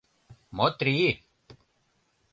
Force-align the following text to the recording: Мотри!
Мотри! 0.57 1.03